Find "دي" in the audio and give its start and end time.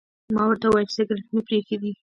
1.81-1.91